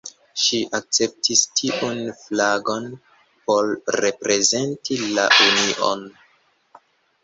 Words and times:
Ŝi 0.43 0.59
akceptis 0.77 1.43
tiun 1.59 2.01
flagon 2.23 2.89
por 3.51 3.71
reprezenti 4.01 5.01
la 5.15 5.31
union. 5.49 6.07